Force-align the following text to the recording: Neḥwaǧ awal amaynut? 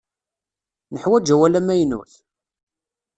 Neḥwaǧ 0.93 1.27
awal 1.33 1.53
amaynut? 1.59 2.13